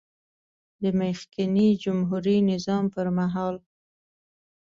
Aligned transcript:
د 0.81 0.83
مخکېني 0.99 1.69
جمهوري 1.83 2.37
نظام 2.51 2.83
پر 2.93 3.07
مهال 3.17 3.55